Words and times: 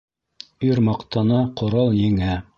Ир 0.69 0.81
маҡтана, 0.87 1.45
ҡорал 1.63 1.97
еңә. 2.01 2.35